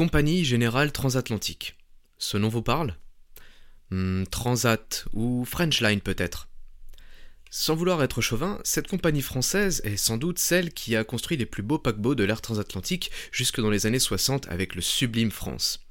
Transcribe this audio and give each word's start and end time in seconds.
Compagnie 0.00 0.46
Générale 0.46 0.92
Transatlantique. 0.92 1.76
Ce 2.16 2.38
nom 2.38 2.48
vous 2.48 2.62
parle? 2.62 2.96
Hmm, 3.90 4.24
Transat 4.24 5.04
ou 5.12 5.44
French 5.44 5.82
Line 5.82 6.00
peut-être. 6.00 6.48
Sans 7.50 7.74
vouloir 7.74 8.02
être 8.02 8.22
chauvin, 8.22 8.60
cette 8.64 8.88
compagnie 8.88 9.20
française 9.20 9.82
est 9.84 9.98
sans 9.98 10.16
doute 10.16 10.38
celle 10.38 10.72
qui 10.72 10.96
a 10.96 11.04
construit 11.04 11.36
les 11.36 11.44
plus 11.44 11.62
beaux 11.62 11.78
paquebots 11.78 12.14
de 12.14 12.24
l'ère 12.24 12.40
transatlantique 12.40 13.10
jusque 13.30 13.60
dans 13.60 13.68
les 13.68 13.84
années 13.84 13.98
60 13.98 14.48
avec 14.48 14.74
le 14.74 14.80
Sublime 14.80 15.30
France, 15.30 15.86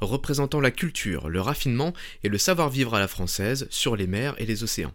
représentant 0.00 0.58
la 0.58 0.72
culture, 0.72 1.28
le 1.28 1.40
raffinement 1.40 1.92
et 2.24 2.28
le 2.28 2.38
savoir-vivre 2.38 2.96
à 2.96 2.98
la 2.98 3.06
française 3.06 3.68
sur 3.70 3.94
les 3.94 4.08
mers 4.08 4.34
et 4.40 4.44
les 4.44 4.64
océans. 4.64 4.92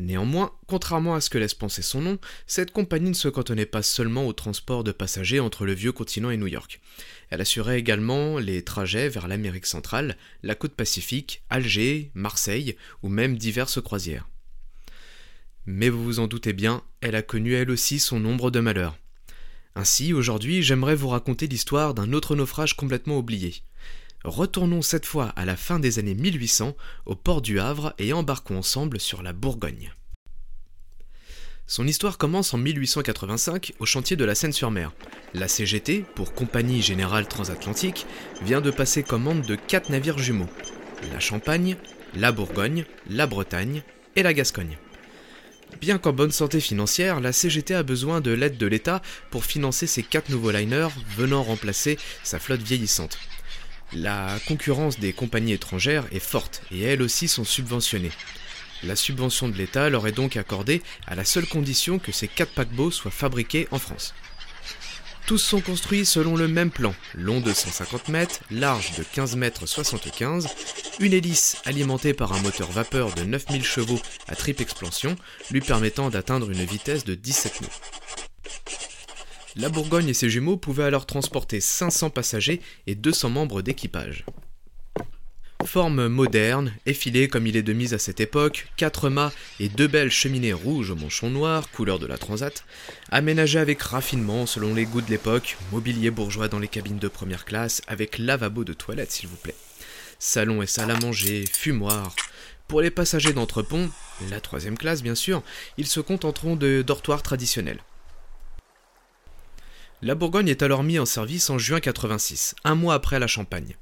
Néanmoins, 0.00 0.50
contrairement 0.66 1.14
à 1.14 1.20
ce 1.20 1.28
que 1.28 1.36
laisse 1.36 1.52
penser 1.52 1.82
son 1.82 2.00
nom, 2.00 2.18
cette 2.46 2.70
compagnie 2.70 3.10
ne 3.10 3.14
se 3.14 3.28
cantonnait 3.28 3.66
pas 3.66 3.82
seulement 3.82 4.26
au 4.26 4.32
transport 4.32 4.82
de 4.82 4.92
passagers 4.92 5.40
entre 5.40 5.66
le 5.66 5.74
vieux 5.74 5.92
continent 5.92 6.30
et 6.30 6.38
New 6.38 6.46
York. 6.46 6.80
Elle 7.28 7.42
assurait 7.42 7.78
également 7.78 8.38
les 8.38 8.64
trajets 8.64 9.10
vers 9.10 9.28
l'Amérique 9.28 9.66
centrale, 9.66 10.16
la 10.42 10.54
côte 10.54 10.72
pacifique, 10.72 11.42
Alger, 11.50 12.10
Marseille 12.14 12.76
ou 13.02 13.10
même 13.10 13.36
diverses 13.36 13.82
croisières. 13.82 14.26
Mais 15.66 15.90
vous 15.90 16.02
vous 16.02 16.18
en 16.18 16.28
doutez 16.28 16.54
bien, 16.54 16.82
elle 17.02 17.14
a 17.14 17.22
connu 17.22 17.52
elle 17.52 17.70
aussi 17.70 17.98
son 17.98 18.18
nombre 18.18 18.50
de 18.50 18.60
malheurs. 18.60 18.96
Ainsi, 19.74 20.14
aujourd'hui, 20.14 20.62
j'aimerais 20.62 20.96
vous 20.96 21.08
raconter 21.08 21.46
l'histoire 21.46 21.92
d'un 21.92 22.14
autre 22.14 22.36
naufrage 22.36 22.74
complètement 22.74 23.18
oublié. 23.18 23.62
Retournons 24.24 24.82
cette 24.82 25.06
fois 25.06 25.28
à 25.36 25.44
la 25.44 25.56
fin 25.56 25.78
des 25.78 25.98
années 25.98 26.14
1800 26.14 26.76
au 27.06 27.14
port 27.14 27.40
du 27.40 27.58
Havre 27.58 27.94
et 27.98 28.12
embarquons 28.12 28.58
ensemble 28.58 29.00
sur 29.00 29.22
la 29.22 29.32
Bourgogne. 29.32 29.92
Son 31.66 31.86
histoire 31.86 32.18
commence 32.18 32.52
en 32.52 32.58
1885 32.58 33.74
au 33.78 33.86
chantier 33.86 34.16
de 34.16 34.24
la 34.24 34.34
Seine-sur-Mer. 34.34 34.92
La 35.34 35.46
CGT, 35.46 36.04
pour 36.14 36.34
Compagnie 36.34 36.82
Générale 36.82 37.28
Transatlantique, 37.28 38.06
vient 38.42 38.60
de 38.60 38.70
passer 38.70 39.02
commande 39.04 39.42
de 39.42 39.54
quatre 39.54 39.88
navires 39.88 40.18
jumeaux 40.18 40.48
la 41.12 41.20
Champagne, 41.20 41.76
la 42.14 42.32
Bourgogne, 42.32 42.84
la 43.08 43.26
Bretagne 43.26 43.82
et 44.16 44.22
la 44.22 44.34
Gascogne. 44.34 44.76
Bien 45.80 45.98
qu'en 45.98 46.12
bonne 46.12 46.32
santé 46.32 46.60
financière, 46.60 47.20
la 47.20 47.32
CGT 47.32 47.74
a 47.74 47.82
besoin 47.82 48.20
de 48.20 48.32
l'aide 48.32 48.58
de 48.58 48.66
l'État 48.66 49.00
pour 49.30 49.44
financer 49.44 49.86
ces 49.86 50.02
quatre 50.02 50.28
nouveaux 50.28 50.50
liners 50.50 50.88
venant 51.16 51.42
remplacer 51.42 51.98
sa 52.22 52.38
flotte 52.38 52.62
vieillissante. 52.62 53.18
La 53.92 54.38
concurrence 54.46 55.00
des 55.00 55.12
compagnies 55.12 55.52
étrangères 55.52 56.06
est 56.12 56.20
forte 56.20 56.62
et 56.70 56.82
elles 56.82 57.02
aussi 57.02 57.26
sont 57.26 57.44
subventionnées. 57.44 58.12
La 58.84 58.96
subvention 58.96 59.48
de 59.48 59.56
l'État 59.56 59.90
leur 59.90 60.06
est 60.06 60.12
donc 60.12 60.36
accordée 60.36 60.82
à 61.06 61.14
la 61.14 61.24
seule 61.24 61.46
condition 61.46 61.98
que 61.98 62.12
ces 62.12 62.28
quatre 62.28 62.52
paquebots 62.52 62.92
soient 62.92 63.10
fabriqués 63.10 63.66
en 63.72 63.78
France. 63.78 64.14
Tous 65.26 65.38
sont 65.38 65.60
construits 65.60 66.06
selon 66.06 66.36
le 66.36 66.48
même 66.48 66.70
plan, 66.70 66.94
long 67.14 67.40
de 67.40 67.52
150 67.52 68.08
mètres, 68.08 68.40
large 68.50 68.96
de 68.96 69.02
15 69.02 69.36
mètres 69.36 69.66
75, 69.66 70.48
une 70.98 71.12
hélice 71.12 71.58
alimentée 71.64 72.14
par 72.14 72.32
un 72.32 72.40
moteur 72.40 72.70
vapeur 72.70 73.14
de 73.14 73.22
9000 73.22 73.64
chevaux 73.64 74.00
à 74.28 74.34
triple 74.34 74.62
expansion, 74.62 75.16
lui 75.50 75.60
permettant 75.60 76.10
d'atteindre 76.10 76.50
une 76.50 76.64
vitesse 76.64 77.04
de 77.04 77.14
17 77.14 77.60
nœuds. 77.60 77.68
La 79.60 79.68
Bourgogne 79.68 80.08
et 80.08 80.14
ses 80.14 80.30
jumeaux 80.30 80.56
pouvaient 80.56 80.84
alors 80.84 81.04
transporter 81.04 81.60
500 81.60 82.08
passagers 82.08 82.62
et 82.86 82.94
200 82.94 83.28
membres 83.28 83.60
d'équipage. 83.60 84.24
Forme 85.66 86.08
moderne, 86.08 86.72
effilée 86.86 87.28
comme 87.28 87.46
il 87.46 87.58
est 87.58 87.62
de 87.62 87.74
mise 87.74 87.92
à 87.92 87.98
cette 87.98 88.20
époque, 88.20 88.68
quatre 88.78 89.10
mâts 89.10 89.32
et 89.58 89.68
deux 89.68 89.86
belles 89.86 90.10
cheminées 90.10 90.54
rouges 90.54 90.90
au 90.90 90.96
manchon 90.96 91.28
noir, 91.28 91.70
couleur 91.72 91.98
de 91.98 92.06
la 92.06 92.16
Transat, 92.16 92.64
aménagées 93.10 93.58
avec 93.58 93.82
raffinement 93.82 94.46
selon 94.46 94.74
les 94.74 94.86
goûts 94.86 95.02
de 95.02 95.10
l'époque, 95.10 95.58
mobilier 95.72 96.10
bourgeois 96.10 96.48
dans 96.48 96.58
les 96.58 96.66
cabines 96.66 96.98
de 96.98 97.08
première 97.08 97.44
classe, 97.44 97.82
avec 97.86 98.16
lavabo 98.16 98.64
de 98.64 98.72
toilette 98.72 99.12
s'il 99.12 99.28
vous 99.28 99.36
plaît. 99.36 99.56
Salon 100.18 100.62
et 100.62 100.66
salle 100.66 100.90
à 100.90 100.98
manger, 100.98 101.44
fumoir. 101.52 102.16
Pour 102.66 102.80
les 102.80 102.90
passagers 102.90 103.34
d'entrepont, 103.34 103.90
la 104.30 104.40
troisième 104.40 104.78
classe 104.78 105.02
bien 105.02 105.14
sûr, 105.14 105.42
ils 105.76 105.86
se 105.86 106.00
contenteront 106.00 106.56
de 106.56 106.80
dortoirs 106.80 107.22
traditionnels. 107.22 107.80
La 110.02 110.14
Bourgogne 110.14 110.48
est 110.48 110.62
alors 110.62 110.82
mise 110.82 110.98
en 110.98 111.04
service 111.04 111.50
en 111.50 111.58
juin 111.58 111.78
86, 111.78 112.54
un 112.64 112.74
mois 112.74 112.94
après 112.94 113.18
la 113.18 113.26
Champagne. 113.26 113.76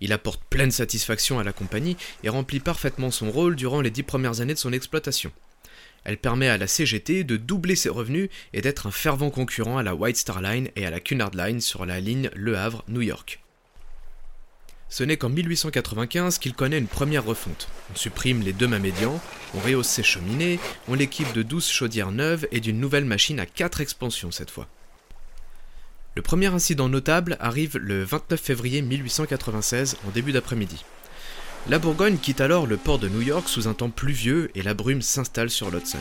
Il 0.00 0.12
apporte 0.12 0.42
pleine 0.50 0.72
satisfaction 0.72 1.38
à 1.38 1.44
la 1.44 1.52
compagnie 1.52 1.96
et 2.24 2.28
remplit 2.28 2.58
parfaitement 2.58 3.12
son 3.12 3.30
rôle 3.30 3.54
durant 3.54 3.80
les 3.80 3.92
dix 3.92 4.02
premières 4.02 4.40
années 4.40 4.54
de 4.54 4.58
son 4.58 4.72
exploitation. 4.72 5.30
Elle 6.02 6.16
permet 6.16 6.48
à 6.48 6.58
la 6.58 6.66
CGT 6.66 7.22
de 7.22 7.36
doubler 7.36 7.76
ses 7.76 7.88
revenus 7.88 8.30
et 8.52 8.62
d'être 8.62 8.88
un 8.88 8.90
fervent 8.90 9.30
concurrent 9.30 9.78
à 9.78 9.84
la 9.84 9.94
White 9.94 10.16
Star 10.16 10.42
Line 10.42 10.70
et 10.74 10.86
à 10.86 10.90
la 10.90 10.98
Cunard 10.98 11.34
Line 11.34 11.60
sur 11.60 11.86
la 11.86 12.00
ligne 12.00 12.30
Le 12.34 12.58
Havre-New 12.58 13.02
York. 13.02 13.40
Ce 14.88 15.04
n'est 15.04 15.18
qu'en 15.18 15.28
1895 15.28 16.38
qu'il 16.38 16.54
connaît 16.54 16.78
une 16.78 16.88
première 16.88 17.24
refonte. 17.24 17.68
On 17.92 17.96
supprime 17.96 18.42
les 18.42 18.52
deux 18.52 18.66
mâts 18.66 18.80
médians, 18.80 19.20
on 19.54 19.60
rehausse 19.60 19.86
ses 19.86 20.02
cheminées, 20.02 20.58
on 20.88 20.94
l'équipe 20.94 21.32
de 21.32 21.44
12 21.44 21.68
chaudières 21.68 22.10
neuves 22.10 22.48
et 22.50 22.58
d'une 22.58 22.80
nouvelle 22.80 23.04
machine 23.04 23.38
à 23.38 23.46
4 23.46 23.80
expansions 23.80 24.32
cette 24.32 24.50
fois. 24.50 24.66
Le 26.16 26.22
premier 26.22 26.48
incident 26.48 26.88
notable 26.88 27.36
arrive 27.38 27.78
le 27.78 28.02
29 28.02 28.40
février 28.40 28.82
1896 28.82 29.96
en 30.08 30.10
début 30.10 30.32
d'après-midi. 30.32 30.84
La 31.68 31.78
Bourgogne 31.78 32.16
quitte 32.16 32.40
alors 32.40 32.66
le 32.66 32.76
port 32.76 32.98
de 32.98 33.08
New 33.08 33.20
York 33.20 33.48
sous 33.48 33.68
un 33.68 33.74
temps 33.74 33.90
pluvieux 33.90 34.50
et 34.56 34.62
la 34.62 34.74
brume 34.74 35.02
s'installe 35.02 35.50
sur 35.50 35.70
l'Hudson. 35.70 35.98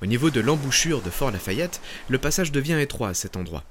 Au 0.00 0.06
niveau 0.06 0.30
de 0.30 0.40
l'embouchure 0.40 1.02
de 1.02 1.10
Fort 1.10 1.32
Lafayette, 1.32 1.82
le 2.08 2.16
passage 2.16 2.50
devient 2.50 2.78
étroit 2.80 3.10
à 3.10 3.14
cet 3.14 3.36
endroit. 3.36 3.64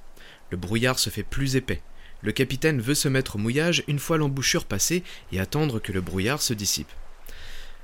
Le 0.52 0.58
brouillard 0.58 1.00
se 1.00 1.10
fait 1.10 1.24
plus 1.24 1.56
épais. 1.56 1.82
Le 2.22 2.32
capitaine 2.32 2.80
veut 2.80 2.94
se 2.94 3.08
mettre 3.08 3.38
au 3.38 3.40
mouillage 3.40 3.84
une 3.88 3.98
fois 3.98 4.20
l'embouchure 4.20 4.66
passée 4.66 5.04
et 5.32 5.40
attendre 5.40 5.80
que 5.80 5.92
le 5.92 6.02
brouillard 6.02 6.44
se 6.44 6.54
dissipe. 6.54 6.92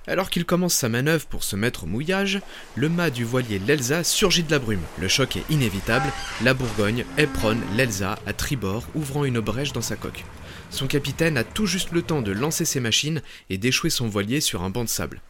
Alors 0.07 0.29
qu'il 0.29 0.45
commence 0.45 0.75
sa 0.75 0.89
manœuvre 0.89 1.25
pour 1.25 1.43
se 1.43 1.55
mettre 1.55 1.85
au 1.85 1.87
mouillage, 1.87 2.39
le 2.75 2.89
mât 2.89 3.09
du 3.09 3.23
voilier 3.23 3.59
l'Elsa 3.59 4.03
surgit 4.03 4.43
de 4.43 4.51
la 4.51 4.59
brume. 4.59 4.83
Le 4.99 5.07
choc 5.07 5.35
est 5.35 5.49
inévitable, 5.49 6.11
la 6.43 6.53
Bourgogne 6.53 7.05
éperonne 7.17 7.61
l'Elsa 7.75 8.19
à 8.27 8.33
tribord, 8.33 8.85
ouvrant 8.93 9.25
une 9.25 9.39
brèche 9.39 9.73
dans 9.73 9.81
sa 9.81 9.95
coque. 9.95 10.23
Son 10.69 10.85
capitaine 10.85 11.37
a 11.37 11.43
tout 11.43 11.65
juste 11.65 11.91
le 11.91 12.03
temps 12.03 12.21
de 12.21 12.31
lancer 12.31 12.65
ses 12.65 12.79
machines 12.79 13.21
et 13.49 13.57
d'échouer 13.57 13.89
son 13.89 14.07
voilier 14.07 14.41
sur 14.41 14.61
un 14.61 14.69
banc 14.69 14.83
de 14.83 14.89
sable. 14.89 15.21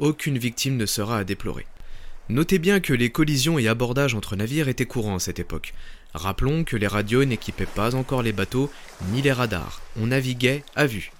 Aucune 0.00 0.38
victime 0.38 0.76
ne 0.76 0.86
sera 0.86 1.18
à 1.18 1.24
déplorer. 1.24 1.66
Notez 2.28 2.58
bien 2.58 2.80
que 2.80 2.92
les 2.92 3.10
collisions 3.10 3.58
et 3.58 3.68
abordages 3.68 4.14
entre 4.14 4.36
navires 4.36 4.68
étaient 4.68 4.86
courants 4.86 5.16
à 5.16 5.20
cette 5.20 5.38
époque. 5.38 5.74
Rappelons 6.12 6.64
que 6.64 6.76
les 6.76 6.86
radios 6.86 7.24
n'équipaient 7.24 7.66
pas 7.66 7.94
encore 7.94 8.22
les 8.22 8.32
bateaux 8.32 8.70
ni 9.12 9.22
les 9.22 9.32
radars. 9.32 9.80
On 9.96 10.08
naviguait 10.08 10.64
à 10.74 10.86
vue 10.86 11.10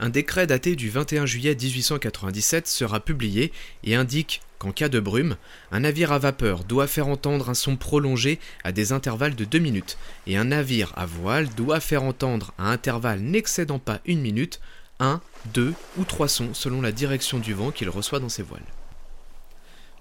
un 0.00 0.08
décret 0.08 0.46
daté 0.46 0.76
du 0.76 0.88
21 0.88 1.26
juillet 1.26 1.54
1897 1.54 2.66
sera 2.66 3.00
publié 3.00 3.52
et 3.84 3.94
indique 3.94 4.40
qu'en 4.58 4.72
cas 4.72 4.88
de 4.88 4.98
brume, 4.98 5.36
un 5.72 5.80
navire 5.80 6.12
à 6.12 6.18
vapeur 6.18 6.64
doit 6.64 6.86
faire 6.86 7.06
entendre 7.06 7.50
un 7.50 7.54
son 7.54 7.76
prolongé 7.76 8.40
à 8.64 8.72
des 8.72 8.92
intervalles 8.92 9.34
de 9.34 9.44
2 9.44 9.58
minutes, 9.58 9.98
et 10.26 10.36
un 10.36 10.44
navire 10.44 10.92
à 10.96 11.06
voile 11.06 11.48
doit 11.50 11.80
faire 11.80 12.02
entendre 12.02 12.52
à 12.58 12.70
intervalles 12.70 13.20
n'excédant 13.20 13.78
pas 13.78 14.00
une 14.06 14.20
minute 14.20 14.60
un, 15.00 15.20
deux 15.54 15.72
ou 15.96 16.04
trois 16.04 16.28
sons 16.28 16.52
selon 16.52 16.82
la 16.82 16.92
direction 16.92 17.38
du 17.38 17.54
vent 17.54 17.70
qu'il 17.70 17.88
reçoit 17.88 18.20
dans 18.20 18.28
ses 18.28 18.42
voiles. 18.42 18.60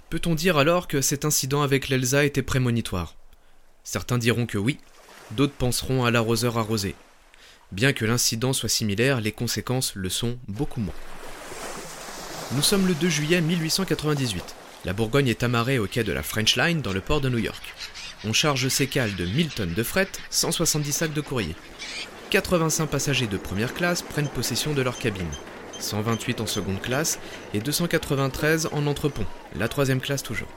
Peut-on 0.10 0.36
dire 0.36 0.58
alors 0.58 0.88
que 0.88 1.02
cet 1.02 1.24
incident 1.24 1.62
avec 1.62 1.88
l'Elsa 1.88 2.26
était 2.26 2.42
prémonitoire? 2.42 3.16
Certains 3.84 4.18
diront 4.18 4.46
que 4.46 4.58
oui, 4.58 4.78
d'autres 5.32 5.54
penseront 5.54 6.04
à 6.04 6.12
l'arroseur 6.12 6.58
arrosé, 6.58 6.96
Bien 7.72 7.94
que 7.94 8.04
l'incident 8.04 8.52
soit 8.52 8.68
similaire, 8.68 9.22
les 9.22 9.32
conséquences 9.32 9.94
le 9.94 10.10
sont 10.10 10.40
beaucoup 10.48 10.80
moins. 10.80 10.94
Nous 12.54 12.64
sommes 12.64 12.88
le 12.88 12.96
2 12.96 13.10
juillet 13.10 13.42
1898. 13.42 14.56
La 14.86 14.94
Bourgogne 14.94 15.28
est 15.28 15.44
amarrée 15.44 15.78
au 15.78 15.86
quai 15.86 16.04
de 16.04 16.12
la 16.12 16.24
French 16.24 16.56
Line 16.56 16.82
dans 16.82 16.94
le 16.94 17.02
port 17.02 17.22
de 17.22 17.30
New 17.30 17.38
York. 17.38 17.62
On 18.26 18.34
charge 18.34 18.70
ses 18.70 18.88
cales 18.88 19.16
de 19.16 19.26
1000 19.26 19.50
tonnes 19.50 19.74
de 19.76 19.84
fret, 19.84 20.08
170 20.32 20.92
sacs 20.92 21.14
de 21.14 21.22
courrier. 21.22 21.56
85 22.32 22.88
passagers 22.88 23.28
de 23.28 23.38
première 23.38 23.76
classe 23.76 24.02
prennent 24.02 24.30
possession 24.30 24.74
de 24.74 24.82
leur 24.82 24.98
cabine, 24.98 25.30
128 25.80 26.42
en 26.42 26.48
seconde 26.48 26.82
classe 26.82 27.20
et 27.54 27.60
293 27.60 28.70
en 28.72 28.88
entrepont, 28.88 29.26
la 29.56 29.68
troisième 29.68 30.02
classe 30.02 30.24
toujours. 30.24 30.50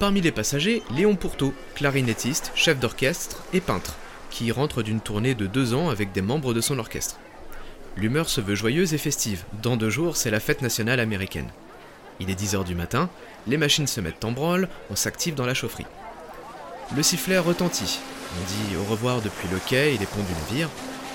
Parmi 0.00 0.20
les 0.20 0.32
passagers, 0.32 0.82
Léon 0.90 1.14
Pourteau, 1.14 1.54
clarinettiste, 1.76 2.50
chef 2.56 2.80
d'orchestre 2.80 3.44
et 3.52 3.60
peintre 3.60 3.96
qui 4.30 4.52
rentre 4.52 4.82
d'une 4.82 5.00
tournée 5.00 5.34
de 5.34 5.46
deux 5.46 5.74
ans 5.74 5.88
avec 5.88 6.12
des 6.12 6.22
membres 6.22 6.54
de 6.54 6.60
son 6.60 6.78
orchestre. 6.78 7.16
L'humeur 7.96 8.28
se 8.28 8.40
veut 8.40 8.54
joyeuse 8.54 8.92
et 8.92 8.98
festive. 8.98 9.44
Dans 9.62 9.76
deux 9.76 9.88
jours, 9.88 10.16
c'est 10.16 10.30
la 10.30 10.40
fête 10.40 10.60
nationale 10.60 11.00
américaine. 11.00 11.48
Il 12.20 12.30
est 12.30 12.40
10h 12.40 12.64
du 12.64 12.74
matin, 12.74 13.08
les 13.46 13.56
machines 13.56 13.86
se 13.86 14.00
mettent 14.00 14.24
en 14.24 14.32
branle, 14.32 14.68
on 14.90 14.96
s'active 14.96 15.34
dans 15.34 15.46
la 15.46 15.54
chaufferie. 15.54 15.86
Le 16.94 17.02
sifflet 17.02 17.38
retentit. 17.38 17.98
On 18.34 18.44
dit 18.44 18.76
au 18.76 18.84
revoir 18.84 19.22
depuis 19.22 19.48
le 19.48 19.58
quai 19.58 19.94
et 19.94 19.98
les 19.98 20.06
ponts 20.06 20.22
du 20.22 20.32
navire. 20.32 20.68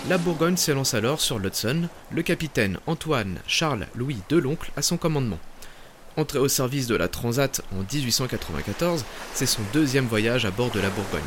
La 0.09 0.17
Bourgogne 0.17 0.57
s'élance 0.57 0.95
alors 0.95 1.21
sur 1.21 1.37
l'Hudson, 1.37 1.87
le 2.11 2.21
capitaine 2.23 2.79
Antoine 2.87 3.37
Charles 3.45 3.87
Louis 3.95 4.17
Deloncle 4.29 4.71
à 4.75 4.81
son 4.81 4.97
commandement. 4.97 5.39
Entré 6.17 6.39
au 6.39 6.47
service 6.47 6.87
de 6.87 6.95
la 6.95 7.07
Transat 7.07 7.61
en 7.73 7.83
1894, 7.93 9.05
c'est 9.33 9.45
son 9.45 9.61
deuxième 9.71 10.07
voyage 10.07 10.45
à 10.45 10.51
bord 10.51 10.71
de 10.71 10.79
la 10.79 10.89
Bourgogne 10.89 11.21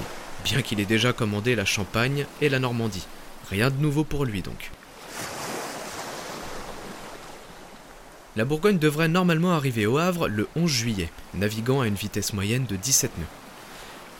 bien 0.44 0.62
qu'il 0.62 0.78
ait 0.78 0.84
déjà 0.84 1.12
commandé 1.12 1.56
la 1.56 1.64
Champagne 1.64 2.26
et 2.40 2.48
la 2.48 2.58
Normandie. 2.58 3.06
Rien 3.50 3.70
de 3.70 3.80
nouveau 3.80 4.04
pour 4.04 4.24
lui 4.24 4.42
donc. 4.42 4.70
La 8.36 8.44
Bourgogne 8.44 8.78
devrait 8.78 9.08
normalement 9.08 9.52
arriver 9.52 9.86
au 9.86 9.96
Havre 9.96 10.28
le 10.28 10.48
11 10.54 10.70
juillet, 10.70 11.10
naviguant 11.34 11.80
à 11.80 11.86
une 11.86 11.94
vitesse 11.94 12.32
moyenne 12.32 12.66
de 12.66 12.76
17 12.76 13.16
nœuds. 13.18 13.24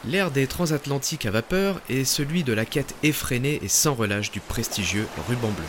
L'ère 0.07 0.31
des 0.31 0.47
transatlantiques 0.47 1.27
à 1.27 1.31
vapeur 1.31 1.81
est 1.89 2.05
celui 2.05 2.43
de 2.43 2.53
la 2.53 2.65
quête 2.65 2.95
effrénée 3.03 3.59
et 3.63 3.69
sans 3.69 3.95
relâche 3.95 4.31
du 4.31 4.41
prestigieux 4.41 5.07
ruban 5.29 5.51
bleu. 5.51 5.65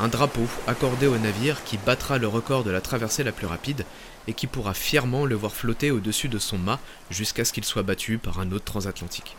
Un 0.00 0.08
drapeau 0.08 0.46
accordé 0.66 1.06
au 1.06 1.18
navire 1.18 1.64
qui 1.64 1.76
battra 1.76 2.18
le 2.18 2.28
record 2.28 2.64
de 2.64 2.70
la 2.70 2.80
traversée 2.80 3.24
la 3.24 3.32
plus 3.32 3.46
rapide 3.46 3.84
et 4.26 4.32
qui 4.32 4.46
pourra 4.46 4.74
fièrement 4.74 5.26
le 5.26 5.34
voir 5.34 5.52
flotter 5.52 5.90
au-dessus 5.90 6.28
de 6.28 6.38
son 6.38 6.58
mât 6.58 6.80
jusqu'à 7.10 7.44
ce 7.44 7.52
qu'il 7.52 7.64
soit 7.64 7.82
battu 7.82 8.18
par 8.18 8.40
un 8.40 8.52
autre 8.52 8.64
transatlantique. 8.64 9.36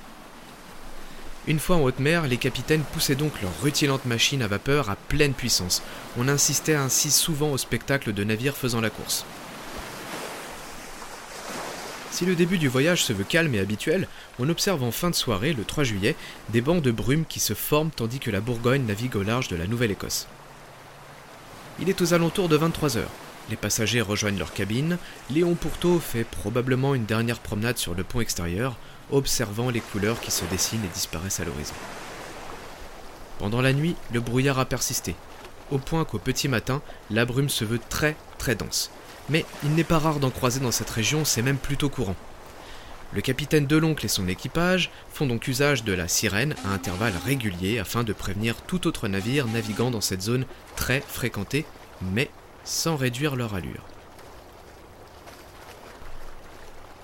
Une 1.45 1.59
fois 1.59 1.75
en 1.75 1.81
haute 1.81 1.99
mer, 1.99 2.25
les 2.27 2.37
capitaines 2.37 2.83
poussaient 2.93 3.15
donc 3.15 3.41
leur 3.41 3.51
rutilante 3.61 4.05
machine 4.05 4.41
à 4.41 4.47
vapeur 4.47 4.89
à 4.89 4.95
pleine 4.95 5.33
puissance. 5.33 5.81
On 6.17 6.29
insistait 6.29 6.75
ainsi 6.75 7.11
souvent 7.11 7.51
au 7.51 7.57
spectacle 7.57 8.13
de 8.13 8.23
navires 8.23 8.55
faisant 8.55 8.79
la 8.79 8.89
course. 8.89 9.25
Si 12.11 12.25
le 12.25 12.35
début 12.35 12.59
du 12.59 12.69
voyage 12.69 13.03
se 13.03 13.11
veut 13.11 13.25
calme 13.25 13.55
et 13.55 13.59
habituel, 13.59 14.07
on 14.39 14.47
observe 14.47 14.83
en 14.83 14.91
fin 14.91 15.09
de 15.09 15.15
soirée, 15.15 15.51
le 15.51 15.65
3 15.65 15.83
juillet, 15.83 16.15
des 16.49 16.61
bancs 16.61 16.81
de 16.81 16.91
brume 16.91 17.25
qui 17.25 17.39
se 17.39 17.55
forment 17.55 17.89
tandis 17.89 18.19
que 18.19 18.31
la 18.31 18.39
Bourgogne 18.39 18.85
navigue 18.85 19.15
au 19.15 19.23
large 19.23 19.47
de 19.49 19.55
la 19.55 19.67
Nouvelle-Écosse. 19.67 20.27
Il 21.79 21.89
est 21.89 22.01
aux 22.01 22.13
alentours 22.13 22.49
de 22.49 22.55
23 22.55 22.97
heures. 22.97 23.11
Les 23.49 23.55
passagers 23.57 24.01
rejoignent 24.01 24.37
leur 24.37 24.53
cabine. 24.53 24.97
Léon 25.29 25.55
Pourteau 25.55 25.99
fait 25.99 26.23
probablement 26.23 26.95
une 26.95 27.05
dernière 27.05 27.39
promenade 27.39 27.77
sur 27.77 27.95
le 27.95 28.03
pont 28.03 28.21
extérieur, 28.21 28.77
observant 29.11 29.69
les 29.69 29.81
couleurs 29.81 30.19
qui 30.19 30.31
se 30.31 30.45
dessinent 30.45 30.83
et 30.83 30.93
disparaissent 30.93 31.39
à 31.39 31.45
l'horizon. 31.45 31.75
Pendant 33.39 33.61
la 33.61 33.73
nuit, 33.73 33.95
le 34.11 34.21
brouillard 34.21 34.59
a 34.59 34.65
persisté, 34.65 35.15
au 35.71 35.77
point 35.77 36.05
qu'au 36.05 36.19
petit 36.19 36.47
matin, 36.47 36.81
la 37.09 37.25
brume 37.25 37.49
se 37.49 37.65
veut 37.65 37.79
très 37.89 38.15
très 38.37 38.55
dense. 38.55 38.91
Mais 39.29 39.45
il 39.63 39.71
n'est 39.71 39.83
pas 39.83 39.99
rare 39.99 40.19
d'en 40.19 40.29
croiser 40.29 40.59
dans 40.59 40.71
cette 40.71 40.89
région, 40.89 41.25
c'est 41.25 41.41
même 41.41 41.57
plutôt 41.57 41.89
courant. 41.89 42.15
Le 43.13 43.21
capitaine 43.21 43.67
Deloncle 43.67 44.05
et 44.05 44.09
son 44.09 44.27
équipage 44.27 44.89
font 45.11 45.27
donc 45.27 45.47
usage 45.47 45.83
de 45.83 45.93
la 45.93 46.07
sirène 46.07 46.55
à 46.65 46.73
intervalles 46.73 47.13
réguliers 47.23 47.79
afin 47.79 48.03
de 48.03 48.11
prévenir 48.11 48.55
tout 48.63 48.87
autre 48.87 49.07
navire 49.07 49.47
naviguant 49.47 49.91
dans 49.91 50.01
cette 50.01 50.23
zone 50.23 50.45
très 50.75 51.01
fréquentée, 51.01 51.65
mais 52.01 52.29
sans 52.63 52.95
réduire 52.95 53.35
leur 53.35 53.53
allure. 53.53 53.83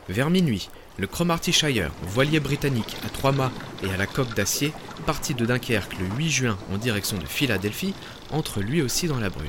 Vers 0.10 0.31
minuit, 0.31 0.69
le 1.00 1.07
Cromarty 1.07 1.54
Shire, 1.54 1.92
voilier 2.04 2.42
britannique 2.42 2.98
à 3.06 3.10
trois 3.10 3.31
mâts 3.31 3.54
et 3.84 3.90
à 3.90 3.96
la 3.96 4.06
coque 4.06 4.36
d'acier, 4.36 4.74
parti 5.06 5.34
de 5.34 5.46
Dunkerque 5.46 5.98
le 5.98 6.06
8 6.18 6.30
juin 6.30 6.57
en 6.74 6.78
direction 6.78 7.18
de 7.18 7.25
Philadelphie, 7.25 7.94
entre 8.31 8.60
lui 8.60 8.81
aussi 8.81 9.07
dans 9.07 9.19
la 9.19 9.30
brume. 9.30 9.48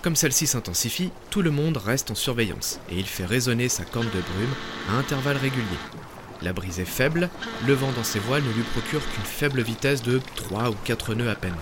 Comme 0.00 0.16
celle-ci 0.16 0.46
s'intensifie, 0.46 1.10
tout 1.28 1.42
le 1.42 1.50
monde 1.50 1.76
reste 1.76 2.10
en 2.10 2.14
surveillance 2.14 2.80
et 2.90 2.96
il 2.96 3.04
fait 3.04 3.26
résonner 3.26 3.68
sa 3.68 3.84
corne 3.84 4.06
de 4.06 4.10
brume 4.12 4.54
à 4.88 4.98
intervalles 4.98 5.36
réguliers. 5.36 5.64
La 6.40 6.54
brise 6.54 6.80
est 6.80 6.86
faible, 6.86 7.28
le 7.66 7.74
vent 7.74 7.92
dans 7.92 8.04
ses 8.04 8.20
voiles 8.20 8.44
ne 8.44 8.52
lui 8.52 8.62
procure 8.62 9.02
qu'une 9.10 9.24
faible 9.24 9.60
vitesse 9.60 10.02
de 10.02 10.22
3 10.36 10.70
ou 10.70 10.76
4 10.84 11.14
nœuds 11.14 11.30
à 11.30 11.34
peine. 11.34 11.56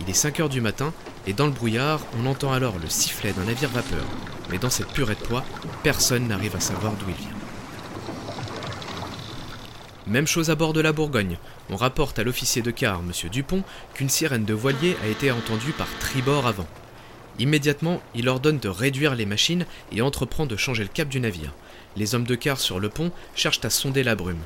Il 0.00 0.10
est 0.10 0.14
5 0.14 0.40
heures 0.40 0.48
du 0.48 0.60
matin 0.60 0.92
et 1.26 1.34
dans 1.34 1.46
le 1.46 1.52
brouillard, 1.52 2.00
on 2.18 2.26
entend 2.26 2.52
alors 2.52 2.78
le 2.82 2.88
sifflet 2.88 3.32
d'un 3.32 3.44
navire 3.44 3.68
vapeur. 3.68 4.04
Mais 4.50 4.58
dans 4.58 4.70
cette 4.70 4.92
purée 4.92 5.14
de 5.14 5.20
poids, 5.20 5.44
personne 5.82 6.28
n'arrive 6.28 6.56
à 6.56 6.60
savoir 6.60 6.92
d'où 6.94 7.06
il 7.08 7.14
vient. 7.14 7.36
Même 10.06 10.26
chose 10.26 10.48
à 10.48 10.54
bord 10.54 10.72
de 10.72 10.80
la 10.80 10.92
Bourgogne. 10.92 11.36
On 11.68 11.76
rapporte 11.76 12.18
à 12.18 12.24
l'officier 12.24 12.62
de 12.62 12.70
quart, 12.70 13.00
M. 13.00 13.12
Dupont, 13.30 13.62
qu'une 13.92 14.08
sirène 14.08 14.46
de 14.46 14.54
voilier 14.54 14.96
a 15.04 15.06
été 15.06 15.30
entendue 15.30 15.72
par 15.72 15.88
tribord 16.00 16.46
avant. 16.46 16.66
Immédiatement, 17.38 18.00
il 18.14 18.28
ordonne 18.28 18.58
de 18.58 18.70
réduire 18.70 19.14
les 19.14 19.26
machines 19.26 19.66
et 19.92 20.00
entreprend 20.00 20.46
de 20.46 20.56
changer 20.56 20.82
le 20.82 20.88
cap 20.88 21.08
du 21.08 21.20
navire. 21.20 21.52
Les 21.96 22.14
hommes 22.14 22.24
de 22.24 22.34
quart 22.34 22.58
sur 22.58 22.80
le 22.80 22.88
pont 22.88 23.12
cherchent 23.34 23.64
à 23.64 23.70
sonder 23.70 24.02
la 24.02 24.14
brume. 24.14 24.40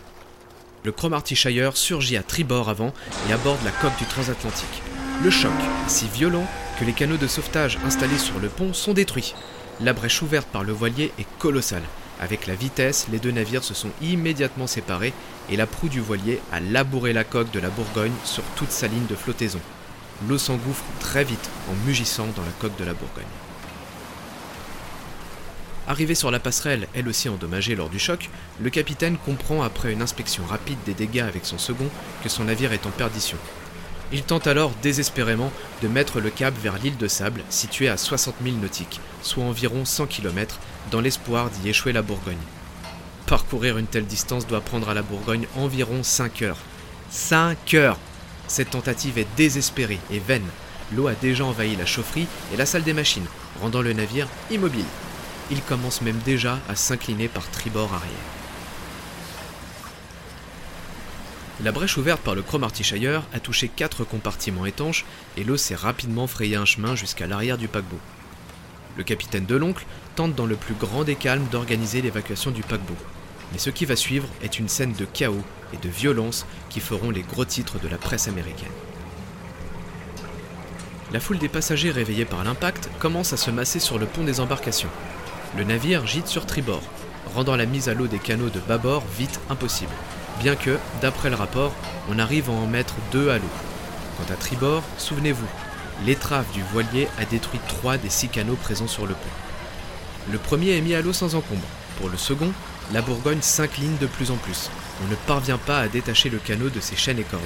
Le 0.84 0.90
Cromarty 0.90 1.36
Shire 1.36 1.76
surgit 1.76 2.16
à 2.16 2.24
tribord 2.24 2.68
avant 2.68 2.92
et 3.28 3.32
aborde 3.32 3.64
la 3.64 3.70
coque 3.70 3.96
du 3.98 4.04
transatlantique. 4.04 4.82
Le 5.22 5.30
choc, 5.30 5.52
si 5.86 6.08
violent 6.08 6.46
que 6.78 6.84
les 6.84 6.92
canaux 6.92 7.16
de 7.18 7.28
sauvetage 7.28 7.78
installés 7.84 8.18
sur 8.18 8.40
le 8.40 8.48
pont 8.48 8.74
sont 8.74 8.92
détruits. 8.94 9.34
La 9.82 9.92
brèche 9.92 10.22
ouverte 10.22 10.48
par 10.48 10.64
le 10.64 10.72
voilier 10.72 11.12
est 11.18 11.26
colossale. 11.38 11.82
Avec 12.20 12.46
la 12.46 12.54
vitesse, 12.54 13.06
les 13.10 13.18
deux 13.18 13.32
navires 13.32 13.64
se 13.64 13.74
sont 13.74 13.90
immédiatement 14.00 14.66
séparés 14.66 15.12
et 15.50 15.56
la 15.56 15.66
proue 15.66 15.88
du 15.88 16.00
voilier 16.00 16.40
a 16.52 16.60
labouré 16.60 17.12
la 17.12 17.24
coque 17.24 17.50
de 17.50 17.60
la 17.60 17.70
Bourgogne 17.70 18.12
sur 18.24 18.44
toute 18.56 18.70
sa 18.70 18.86
ligne 18.86 19.06
de 19.06 19.16
flottaison 19.16 19.60
l'eau 20.28 20.38
s'engouffre 20.38 20.84
très 21.00 21.24
vite 21.24 21.50
en 21.70 21.74
mugissant 21.86 22.26
dans 22.36 22.42
la 22.42 22.52
coque 22.60 22.76
de 22.78 22.84
la 22.84 22.94
Bourgogne. 22.94 23.24
Arrivé 25.88 26.14
sur 26.14 26.30
la 26.30 26.38
passerelle, 26.38 26.86
elle 26.94 27.08
aussi 27.08 27.28
endommagée 27.28 27.74
lors 27.74 27.88
du 27.88 27.98
choc, 27.98 28.30
le 28.60 28.70
capitaine 28.70 29.16
comprend 29.18 29.62
après 29.62 29.92
une 29.92 30.02
inspection 30.02 30.44
rapide 30.46 30.78
des 30.86 30.94
dégâts 30.94 31.20
avec 31.20 31.44
son 31.44 31.58
second 31.58 31.88
que 32.22 32.28
son 32.28 32.44
navire 32.44 32.72
est 32.72 32.86
en 32.86 32.90
perdition. 32.90 33.36
Il 34.12 34.22
tente 34.22 34.46
alors 34.46 34.72
désespérément 34.82 35.50
de 35.82 35.88
mettre 35.88 36.20
le 36.20 36.30
cap 36.30 36.54
vers 36.62 36.76
l'île 36.78 36.98
de 36.98 37.08
Sable, 37.08 37.42
située 37.48 37.88
à 37.88 37.96
60 37.96 38.34
000 38.44 38.56
nautiques, 38.56 39.00
soit 39.22 39.44
environ 39.44 39.84
100 39.84 40.06
km, 40.06 40.58
dans 40.90 41.00
l'espoir 41.00 41.48
d'y 41.50 41.70
échouer 41.70 41.92
la 41.92 42.02
Bourgogne. 42.02 42.36
Parcourir 43.26 43.78
une 43.78 43.86
telle 43.86 44.06
distance 44.06 44.46
doit 44.46 44.60
prendre 44.60 44.88
à 44.90 44.94
la 44.94 45.02
Bourgogne 45.02 45.46
environ 45.56 46.02
5 46.02 46.42
heures. 46.42 46.58
5 47.10 47.74
heures 47.74 47.98
cette 48.52 48.70
tentative 48.70 49.16
est 49.18 49.26
désespérée 49.34 49.98
et 50.10 50.18
vaine. 50.18 50.46
L'eau 50.94 51.06
a 51.06 51.14
déjà 51.14 51.46
envahi 51.46 51.74
la 51.74 51.86
chaufferie 51.86 52.26
et 52.52 52.56
la 52.58 52.66
salle 52.66 52.82
des 52.82 52.92
machines, 52.92 53.24
rendant 53.62 53.80
le 53.80 53.94
navire 53.94 54.28
immobile. 54.50 54.84
Il 55.50 55.62
commence 55.62 56.02
même 56.02 56.18
déjà 56.24 56.58
à 56.68 56.76
s'incliner 56.76 57.28
par 57.28 57.50
tribord 57.50 57.94
arrière. 57.94 58.41
La 61.60 61.70
brèche 61.70 61.98
ouverte 61.98 62.22
par 62.22 62.34
le 62.34 62.42
Cromarty 62.42 62.82
Shire 62.82 63.22
a 63.32 63.38
touché 63.38 63.68
quatre 63.68 64.04
compartiments 64.04 64.66
étanches 64.66 65.04
et 65.36 65.44
l'eau 65.44 65.56
s'est 65.56 65.74
rapidement 65.74 66.26
frayé 66.26 66.56
un 66.56 66.64
chemin 66.64 66.96
jusqu'à 66.96 67.26
l'arrière 67.26 67.58
du 67.58 67.68
paquebot. 67.68 68.00
Le 68.96 69.04
capitaine 69.04 69.44
de 69.44 69.54
l'oncle 69.54 69.84
tente 70.16 70.34
dans 70.34 70.46
le 70.46 70.56
plus 70.56 70.74
grand 70.74 71.04
des 71.04 71.14
calmes 71.14 71.46
d'organiser 71.52 72.00
l'évacuation 72.00 72.50
du 72.50 72.62
paquebot. 72.62 72.96
Mais 73.52 73.58
ce 73.58 73.70
qui 73.70 73.84
va 73.84 73.96
suivre 73.96 74.28
est 74.42 74.58
une 74.58 74.68
scène 74.68 74.94
de 74.94 75.04
chaos 75.04 75.44
et 75.74 75.76
de 75.76 75.88
violence 75.88 76.46
qui 76.70 76.80
feront 76.80 77.10
les 77.10 77.22
gros 77.22 77.44
titres 77.44 77.78
de 77.78 77.88
la 77.88 77.98
presse 77.98 78.28
américaine. 78.28 78.72
La 81.12 81.20
foule 81.20 81.38
des 81.38 81.48
passagers 81.48 81.90
réveillés 81.90 82.24
par 82.24 82.42
l'impact 82.44 82.88
commence 82.98 83.34
à 83.34 83.36
se 83.36 83.50
masser 83.50 83.78
sur 83.78 83.98
le 83.98 84.06
pont 84.06 84.24
des 84.24 84.40
embarcations. 84.40 84.88
Le 85.56 85.64
navire 85.64 86.06
gîte 86.06 86.28
sur 86.28 86.46
tribord, 86.46 86.82
rendant 87.34 87.56
la 87.56 87.66
mise 87.66 87.90
à 87.90 87.94
l'eau 87.94 88.06
des 88.06 88.18
canaux 88.18 88.48
de 88.48 88.60
bâbord 88.60 89.04
vite 89.18 89.38
impossible, 89.50 89.92
bien 90.40 90.56
que, 90.56 90.78
d'après 91.00 91.30
le 91.30 91.36
rapport, 91.36 91.72
on 92.08 92.18
arrive 92.18 92.50
à 92.50 92.52
en 92.52 92.66
mettre 92.66 92.94
deux 93.10 93.30
à 93.30 93.38
l'eau. 93.38 93.50
Quant 94.16 94.32
à 94.32 94.36
tribord, 94.36 94.82
souvenez-vous, 94.98 95.46
l'étrave 96.04 96.50
du 96.52 96.62
voilier 96.62 97.08
a 97.18 97.24
détruit 97.24 97.60
trois 97.68 97.96
des 97.96 98.10
six 98.10 98.28
canaux 98.28 98.56
présents 98.56 98.88
sur 98.88 99.06
le 99.06 99.14
pont. 99.14 100.30
Le 100.30 100.38
premier 100.38 100.76
est 100.76 100.80
mis 100.80 100.94
à 100.94 101.02
l'eau 101.02 101.12
sans 101.12 101.34
encombre. 101.34 101.66
Pour 101.98 102.08
le 102.08 102.16
second, 102.16 102.52
la 102.92 103.02
Bourgogne 103.02 103.42
s'incline 103.42 103.96
de 103.98 104.06
plus 104.06 104.30
en 104.30 104.36
plus, 104.36 104.70
on 105.04 105.10
ne 105.10 105.14
parvient 105.14 105.58
pas 105.58 105.78
à 105.80 105.88
détacher 105.88 106.28
le 106.28 106.38
canot 106.38 106.68
de 106.68 106.80
ses 106.80 106.96
chaînes 106.96 107.18
et 107.18 107.24
cordes. 107.24 107.42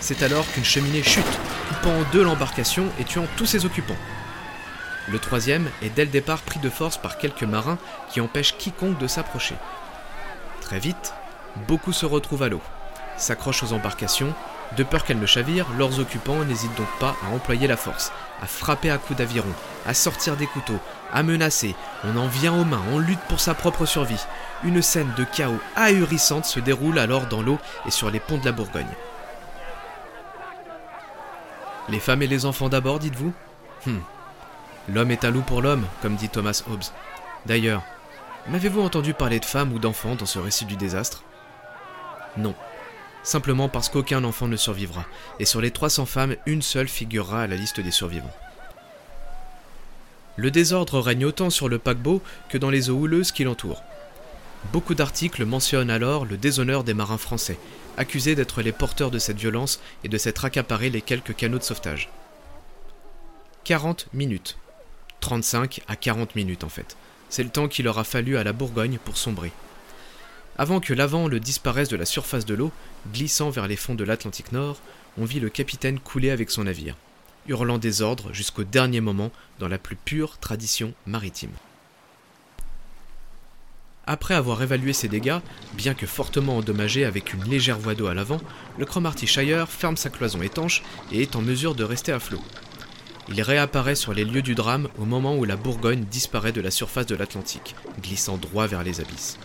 C'est 0.00 0.22
alors 0.22 0.50
qu'une 0.52 0.64
cheminée 0.64 1.02
chute, 1.02 1.24
coupant 1.68 1.94
en 1.94 2.02
deux 2.12 2.24
l'embarcation 2.24 2.86
et 2.98 3.04
tuant 3.04 3.26
tous 3.36 3.46
ses 3.46 3.66
occupants. 3.66 3.96
Le 5.08 5.18
troisième 5.18 5.68
est 5.82 5.90
dès 5.90 6.04
le 6.04 6.10
départ 6.10 6.40
pris 6.40 6.60
de 6.60 6.70
force 6.70 6.96
par 6.96 7.18
quelques 7.18 7.42
marins 7.42 7.78
qui 8.10 8.20
empêchent 8.20 8.56
quiconque 8.56 8.98
de 8.98 9.06
s'approcher. 9.06 9.56
Très 10.60 10.78
vite, 10.78 11.14
beaucoup 11.68 11.92
se 11.92 12.06
retrouvent 12.06 12.42
à 12.42 12.48
l'eau, 12.48 12.62
s'accrochent 13.16 13.62
aux 13.62 13.72
embarcations, 13.72 14.32
de 14.76 14.84
peur 14.84 15.04
qu'elles 15.04 15.18
ne 15.18 15.26
chavirent, 15.26 15.66
leurs 15.76 15.98
occupants 15.98 16.44
n'hésitent 16.44 16.76
donc 16.76 16.90
pas 17.00 17.16
à 17.24 17.34
employer 17.34 17.66
la 17.66 17.76
force, 17.76 18.12
à 18.40 18.46
frapper 18.46 18.90
à 18.90 18.98
coups 18.98 19.18
d'aviron, 19.18 19.52
à 19.84 19.94
sortir 19.94 20.36
des 20.36 20.46
couteaux, 20.46 20.78
à 21.12 21.22
menacer. 21.22 21.74
On 22.04 22.16
en 22.16 22.28
vient 22.28 22.54
aux 22.54 22.64
mains, 22.64 22.82
on 22.92 22.98
lutte 22.98 23.20
pour 23.28 23.40
sa 23.40 23.54
propre 23.54 23.84
survie. 23.84 24.24
Une 24.62 24.80
scène 24.80 25.12
de 25.16 25.24
chaos 25.24 25.58
ahurissante 25.74 26.44
se 26.44 26.60
déroule 26.60 26.98
alors 26.98 27.26
dans 27.26 27.42
l'eau 27.42 27.58
et 27.86 27.90
sur 27.90 28.10
les 28.10 28.20
ponts 28.20 28.38
de 28.38 28.44
la 28.44 28.52
Bourgogne. 28.52 28.86
Les 31.88 31.98
femmes 31.98 32.22
et 32.22 32.28
les 32.28 32.46
enfants 32.46 32.68
d'abord, 32.68 33.00
dites-vous? 33.00 33.32
Hmm. 33.86 33.98
L'homme 34.88 35.10
est 35.10 35.24
un 35.24 35.30
loup 35.30 35.42
pour 35.42 35.62
l'homme, 35.62 35.86
comme 36.02 36.14
dit 36.14 36.28
Thomas 36.28 36.62
Hobbes. 36.70 36.84
D'ailleurs, 37.46 37.82
m'avez-vous 38.48 38.82
entendu 38.82 39.14
parler 39.14 39.40
de 39.40 39.44
femmes 39.44 39.72
ou 39.72 39.80
d'enfants 39.80 40.14
dans 40.14 40.26
ce 40.26 40.38
récit 40.38 40.64
du 40.64 40.76
désastre? 40.76 41.24
Non. 42.36 42.54
Simplement 43.22 43.68
parce 43.68 43.88
qu'aucun 43.88 44.24
enfant 44.24 44.48
ne 44.48 44.56
survivra, 44.56 45.04
et 45.38 45.44
sur 45.44 45.60
les 45.60 45.70
300 45.70 46.06
femmes, 46.06 46.36
une 46.46 46.62
seule 46.62 46.88
figurera 46.88 47.42
à 47.42 47.46
la 47.46 47.56
liste 47.56 47.80
des 47.80 47.90
survivants. 47.90 48.34
Le 50.36 50.50
désordre 50.50 51.00
règne 51.00 51.26
autant 51.26 51.50
sur 51.50 51.68
le 51.68 51.78
paquebot 51.78 52.22
que 52.48 52.56
dans 52.56 52.70
les 52.70 52.88
eaux 52.88 52.96
houleuses 52.96 53.32
qui 53.32 53.44
l'entourent. 53.44 53.82
Beaucoup 54.72 54.94
d'articles 54.94 55.44
mentionnent 55.44 55.90
alors 55.90 56.24
le 56.24 56.36
déshonneur 56.36 56.84
des 56.84 56.94
marins 56.94 57.18
français, 57.18 57.58
accusés 57.96 58.34
d'être 58.34 58.62
les 58.62 58.72
porteurs 58.72 59.10
de 59.10 59.18
cette 59.18 59.38
violence 59.38 59.80
et 60.04 60.08
de 60.08 60.16
s'être 60.16 60.44
accaparés 60.44 60.90
les 60.90 61.02
quelques 61.02 61.34
canaux 61.36 61.58
de 61.58 61.62
sauvetage. 61.62 62.08
40 63.64 64.06
minutes. 64.14 64.56
35 65.20 65.82
à 65.88 65.96
40 65.96 66.34
minutes 66.34 66.64
en 66.64 66.68
fait. 66.68 66.96
C'est 67.28 67.42
le 67.42 67.50
temps 67.50 67.68
qu'il 67.68 67.88
aura 67.88 68.04
fallu 68.04 68.36
à 68.36 68.44
la 68.44 68.52
Bourgogne 68.52 68.98
pour 69.04 69.16
sombrer. 69.16 69.52
Avant 70.60 70.78
que 70.78 70.92
l'avant 70.92 71.26
le 71.26 71.40
disparaisse 71.40 71.88
de 71.88 71.96
la 71.96 72.04
surface 72.04 72.44
de 72.44 72.52
l'eau, 72.52 72.70
glissant 73.14 73.48
vers 73.48 73.66
les 73.66 73.76
fonds 73.76 73.94
de 73.94 74.04
l'Atlantique 74.04 74.52
Nord, 74.52 74.78
on 75.16 75.24
vit 75.24 75.40
le 75.40 75.48
capitaine 75.48 75.98
couler 75.98 76.28
avec 76.28 76.50
son 76.50 76.64
navire, 76.64 76.96
hurlant 77.48 77.78
des 77.78 78.02
ordres 78.02 78.30
jusqu'au 78.34 78.62
dernier 78.62 79.00
moment 79.00 79.32
dans 79.58 79.68
la 79.68 79.78
plus 79.78 79.96
pure 79.96 80.36
tradition 80.36 80.92
maritime. 81.06 81.54
Après 84.06 84.34
avoir 84.34 84.62
évalué 84.62 84.92
ses 84.92 85.08
dégâts, 85.08 85.38
bien 85.72 85.94
que 85.94 86.06
fortement 86.06 86.58
endommagé 86.58 87.06
avec 87.06 87.32
une 87.32 87.44
légère 87.44 87.78
voie 87.78 87.94
d'eau 87.94 88.08
à 88.08 88.12
l'avant, 88.12 88.42
le 88.76 88.84
Cromarty 88.84 89.26
Shire 89.26 89.66
ferme 89.66 89.96
sa 89.96 90.10
cloison 90.10 90.42
étanche 90.42 90.82
et 91.10 91.22
est 91.22 91.36
en 91.36 91.40
mesure 91.40 91.74
de 91.74 91.84
rester 91.84 92.12
à 92.12 92.20
flot. 92.20 92.42
Il 93.30 93.40
réapparaît 93.40 93.94
sur 93.94 94.12
les 94.12 94.26
lieux 94.26 94.42
du 94.42 94.54
drame 94.54 94.88
au 94.98 95.06
moment 95.06 95.38
où 95.38 95.46
la 95.46 95.56
Bourgogne 95.56 96.04
disparaît 96.04 96.52
de 96.52 96.60
la 96.60 96.70
surface 96.70 97.06
de 97.06 97.16
l'Atlantique, 97.16 97.74
glissant 98.02 98.36
droit 98.36 98.66
vers 98.66 98.82
les 98.82 99.00
abysses. 99.00 99.38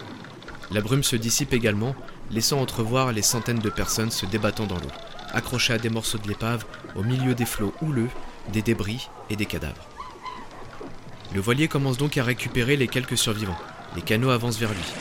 La 0.72 0.82
brume 0.82 1.04
se 1.04 1.16
dissipe 1.16 1.54
également, 1.54 1.96
laissant 2.32 2.60
entrevoir 2.60 3.12
les 3.12 3.22
centaines 3.22 3.60
de 3.60 3.70
personnes 3.70 4.12
se 4.12 4.26
débattant 4.26 4.66
dans 4.66 4.76
l'eau, 4.76 4.92
accrochées 5.32 5.74
à 5.74 5.78
des 5.78 5.90
morceaux 5.90 6.18
de 6.18 6.28
l'épave 6.28 6.66
au 6.96 7.04
milieu 7.04 7.36
des 7.36 7.46
flots 7.46 7.74
houleux, 7.82 8.10
des 8.52 8.62
débris 8.62 9.10
et 9.30 9.36
des 9.36 9.46
cadavres. 9.46 9.88
Le 11.34 11.42
voilier 11.42 11.68
commence 11.68 11.98
donc 11.98 12.18
à 12.18 12.24
récupérer 12.24 12.78
les 12.78 12.88
quelques 12.88 13.18
survivants. 13.18 13.58
Les 13.96 14.02
canots 14.02 14.30
avancent 14.30 14.58
vers 14.58 14.72
lui. 14.72 14.94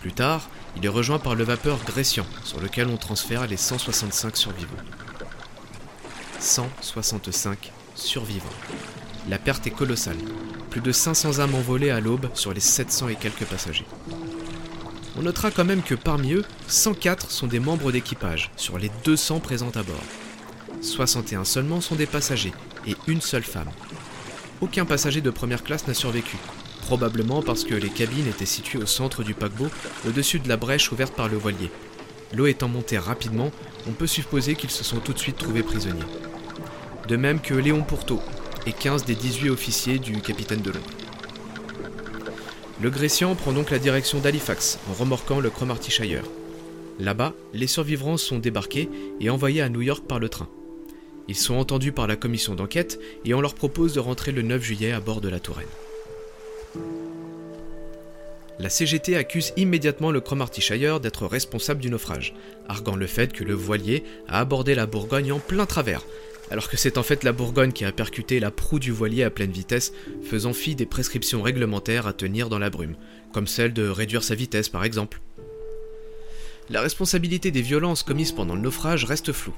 Plus 0.00 0.12
tard, 0.12 0.48
il 0.76 0.84
est 0.84 0.88
rejoint 0.88 1.18
par 1.18 1.34
le 1.34 1.44
vapeur 1.44 1.78
Gressian, 1.84 2.26
sur 2.44 2.60
lequel 2.60 2.88
on 2.88 2.96
transfère 2.96 3.46
les 3.46 3.56
165 3.56 4.36
survivants. 4.36 4.76
165 6.38 7.72
survivants. 7.94 8.48
La 9.28 9.38
perte 9.38 9.66
est 9.66 9.70
colossale. 9.70 10.16
Plus 10.70 10.80
de 10.80 10.92
500 10.92 11.40
âmes 11.40 11.54
envolées 11.54 11.90
à 11.90 12.00
l'aube 12.00 12.30
sur 12.34 12.52
les 12.52 12.60
700 12.60 13.08
et 13.08 13.16
quelques 13.16 13.44
passagers. 13.44 13.86
On 15.20 15.24
notera 15.24 15.50
quand 15.50 15.66
même 15.66 15.82
que 15.82 15.94
parmi 15.94 16.32
eux, 16.32 16.46
104 16.66 17.30
sont 17.30 17.46
des 17.46 17.60
membres 17.60 17.92
d'équipage, 17.92 18.50
sur 18.56 18.78
les 18.78 18.90
200 19.04 19.40
présents 19.40 19.72
à 19.74 19.82
bord. 19.82 20.02
61 20.80 21.44
seulement 21.44 21.82
sont 21.82 21.94
des 21.94 22.06
passagers, 22.06 22.54
et 22.86 22.96
une 23.06 23.20
seule 23.20 23.42
femme. 23.42 23.68
Aucun 24.62 24.86
passager 24.86 25.20
de 25.20 25.28
première 25.28 25.62
classe 25.62 25.86
n'a 25.86 25.92
survécu, 25.92 26.38
probablement 26.80 27.42
parce 27.42 27.64
que 27.64 27.74
les 27.74 27.90
cabines 27.90 28.28
étaient 28.28 28.46
situées 28.46 28.78
au 28.78 28.86
centre 28.86 29.22
du 29.22 29.34
paquebot, 29.34 29.68
au-dessus 30.08 30.38
de 30.38 30.48
la 30.48 30.56
brèche 30.56 30.90
ouverte 30.90 31.14
par 31.14 31.28
le 31.28 31.36
voilier. 31.36 31.70
L'eau 32.32 32.46
étant 32.46 32.68
montée 32.68 32.96
rapidement, 32.96 33.50
on 33.86 33.92
peut 33.92 34.06
supposer 34.06 34.54
qu'ils 34.54 34.70
se 34.70 34.84
sont 34.84 35.00
tout 35.00 35.12
de 35.12 35.18
suite 35.18 35.36
trouvés 35.36 35.62
prisonniers. 35.62 36.00
De 37.08 37.16
même 37.16 37.42
que 37.42 37.52
Léon 37.52 37.82
Pourteau 37.82 38.22
et 38.64 38.72
15 38.72 39.04
des 39.04 39.16
18 39.16 39.50
officiers 39.50 39.98
du 39.98 40.22
capitaine 40.22 40.62
de 40.62 40.70
Londres. 40.70 40.99
Le 42.82 42.88
Gressian 42.88 43.34
prend 43.34 43.52
donc 43.52 43.70
la 43.70 43.78
direction 43.78 44.20
d'Halifax 44.20 44.78
en 44.88 44.94
remorquant 44.94 45.38
le 45.38 45.50
Cromarty 45.50 45.90
Shire. 45.90 46.24
Là-bas, 46.98 47.34
les 47.52 47.66
survivants 47.66 48.16
sont 48.16 48.38
débarqués 48.38 48.88
et 49.20 49.28
envoyés 49.28 49.60
à 49.60 49.68
New 49.68 49.82
York 49.82 50.06
par 50.06 50.18
le 50.18 50.30
train. 50.30 50.48
Ils 51.28 51.36
sont 51.36 51.56
entendus 51.56 51.92
par 51.92 52.06
la 52.06 52.16
commission 52.16 52.54
d'enquête 52.54 52.98
et 53.26 53.34
on 53.34 53.42
leur 53.42 53.54
propose 53.54 53.92
de 53.92 54.00
rentrer 54.00 54.32
le 54.32 54.40
9 54.40 54.62
juillet 54.62 54.92
à 54.92 55.00
bord 55.00 55.20
de 55.20 55.28
la 55.28 55.40
Touraine. 55.40 55.66
La 58.58 58.70
CGT 58.70 59.14
accuse 59.14 59.52
immédiatement 59.58 60.10
le 60.10 60.22
Cromarty 60.22 60.62
Shire 60.62 61.00
d'être 61.00 61.26
responsable 61.26 61.80
du 61.80 61.90
naufrage, 61.90 62.34
arguant 62.66 62.96
le 62.96 63.06
fait 63.06 63.32
que 63.32 63.44
le 63.44 63.54
voilier 63.54 64.04
a 64.26 64.40
abordé 64.40 64.74
la 64.74 64.86
Bourgogne 64.86 65.32
en 65.32 65.38
plein 65.38 65.66
travers, 65.66 66.02
alors 66.50 66.68
que 66.68 66.76
c'est 66.76 66.98
en 66.98 67.02
fait 67.02 67.24
la 67.24 67.32
Bourgogne 67.32 67.72
qui 67.72 67.84
a 67.84 67.92
percuté 67.92 68.40
la 68.40 68.50
proue 68.50 68.78
du 68.78 68.90
voilier 68.90 69.22
à 69.22 69.30
pleine 69.30 69.52
vitesse, 69.52 69.92
faisant 70.22 70.52
fi 70.52 70.74
des 70.74 70.86
prescriptions 70.86 71.42
réglementaires 71.42 72.06
à 72.06 72.12
tenir 72.12 72.48
dans 72.48 72.58
la 72.58 72.70
brume, 72.70 72.96
comme 73.32 73.46
celle 73.46 73.72
de 73.72 73.88
réduire 73.88 74.24
sa 74.24 74.34
vitesse 74.34 74.68
par 74.68 74.84
exemple. 74.84 75.20
La 76.68 76.80
responsabilité 76.80 77.50
des 77.50 77.62
violences 77.62 78.02
commises 78.02 78.32
pendant 78.32 78.54
le 78.54 78.60
naufrage 78.60 79.04
reste 79.04 79.32
floue. 79.32 79.54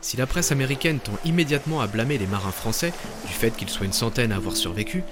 Si 0.00 0.16
la 0.16 0.26
presse 0.26 0.52
américaine 0.52 0.98
tend 0.98 1.18
immédiatement 1.24 1.80
à 1.80 1.86
blâmer 1.86 2.18
les 2.18 2.26
marins 2.26 2.52
français 2.52 2.92
du 3.26 3.32
fait 3.32 3.56
qu'ils 3.56 3.70
soient 3.70 3.86
une 3.86 3.92
centaine 3.92 4.32
à 4.32 4.36
avoir 4.36 4.56
survécu, 4.56 5.02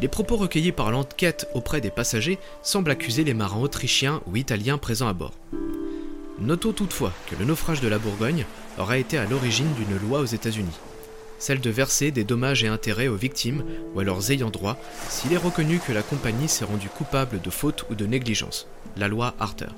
les 0.00 0.08
propos 0.08 0.36
recueillis 0.36 0.72
par 0.72 0.90
l'enquête 0.90 1.48
auprès 1.54 1.80
des 1.80 1.90
passagers 1.90 2.38
semblent 2.62 2.90
accuser 2.90 3.24
les 3.24 3.34
marins 3.34 3.60
autrichiens 3.60 4.20
ou 4.26 4.36
italiens 4.36 4.78
présents 4.78 5.08
à 5.08 5.12
bord. 5.12 5.38
Notons 6.38 6.72
toutefois 6.72 7.12
que 7.30 7.36
le 7.36 7.44
naufrage 7.44 7.80
de 7.80 7.88
la 7.88 7.98
Bourgogne 7.98 8.44
aurait 8.78 9.00
été 9.00 9.18
à 9.18 9.26
l'origine 9.26 9.72
d'une 9.74 9.98
loi 9.98 10.20
aux 10.20 10.26
États-Unis, 10.26 10.78
celle 11.38 11.60
de 11.60 11.70
verser 11.70 12.10
des 12.10 12.24
dommages 12.24 12.64
et 12.64 12.68
intérêts 12.68 13.08
aux 13.08 13.16
victimes 13.16 13.64
ou 13.94 14.00
à 14.00 14.04
leurs 14.04 14.30
ayants 14.30 14.50
droit 14.50 14.78
s'il 15.08 15.32
est 15.32 15.38
reconnu 15.38 15.78
que 15.78 15.92
la 15.92 16.02
compagnie 16.02 16.48
s'est 16.48 16.64
rendue 16.64 16.88
coupable 16.88 17.40
de 17.40 17.50
faute 17.50 17.84
ou 17.90 17.94
de 17.94 18.06
négligence, 18.06 18.68
la 18.96 19.08
loi 19.08 19.34
Arthur. 19.40 19.74